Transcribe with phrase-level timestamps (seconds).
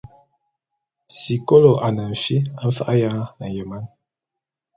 [1.19, 2.35] Sikolo ane fi
[2.67, 3.11] mfa’a ya
[3.53, 3.83] nyeman.